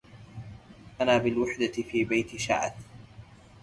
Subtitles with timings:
[1.01, 2.73] أنا بالوحدة في بيت شعث